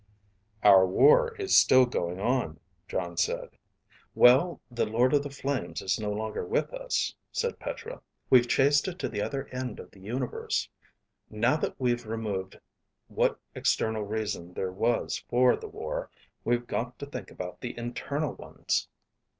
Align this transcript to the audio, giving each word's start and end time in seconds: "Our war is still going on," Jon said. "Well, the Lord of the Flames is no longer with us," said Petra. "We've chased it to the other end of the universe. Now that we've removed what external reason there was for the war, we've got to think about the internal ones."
"Our 0.63 0.87
war 0.87 1.35
is 1.35 1.55
still 1.55 1.85
going 1.85 2.19
on," 2.19 2.59
Jon 2.87 3.17
said. 3.17 3.49
"Well, 4.15 4.59
the 4.71 4.87
Lord 4.87 5.13
of 5.13 5.21
the 5.21 5.29
Flames 5.29 5.79
is 5.79 5.99
no 5.99 6.11
longer 6.11 6.43
with 6.43 6.73
us," 6.73 7.13
said 7.31 7.59
Petra. 7.59 8.01
"We've 8.27 8.47
chased 8.47 8.87
it 8.87 8.97
to 8.97 9.07
the 9.07 9.21
other 9.21 9.45
end 9.49 9.79
of 9.79 9.91
the 9.91 9.99
universe. 9.99 10.67
Now 11.29 11.55
that 11.57 11.79
we've 11.79 12.07
removed 12.07 12.59
what 13.09 13.39
external 13.53 14.01
reason 14.01 14.55
there 14.55 14.71
was 14.71 15.19
for 15.29 15.55
the 15.55 15.67
war, 15.69 16.09
we've 16.43 16.65
got 16.65 16.97
to 16.97 17.05
think 17.05 17.29
about 17.29 17.61
the 17.61 17.77
internal 17.77 18.33
ones." 18.33 18.87